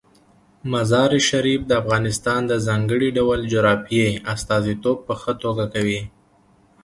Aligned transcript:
مزارشریف 0.71 1.61
د 1.65 1.71
افغانستان 1.81 2.41
د 2.47 2.53
ځانګړي 2.67 3.09
ډول 3.17 3.39
جغرافیې 3.51 4.07
استازیتوب 4.33 4.97
په 5.07 5.13
ښه 5.21 5.33
توګه 5.43 5.65
کوي. 5.73 6.01